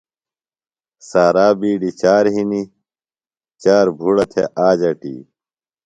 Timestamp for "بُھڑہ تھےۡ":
3.97-4.47